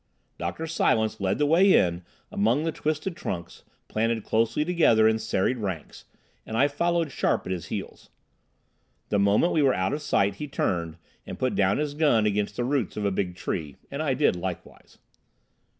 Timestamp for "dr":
0.39-0.65